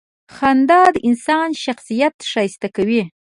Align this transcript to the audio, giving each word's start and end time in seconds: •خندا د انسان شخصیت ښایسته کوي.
•خندا 0.35 0.81
د 0.95 0.97
انسان 1.07 1.49
شخصیت 1.63 2.15
ښایسته 2.31 2.67
کوي. 2.75 3.01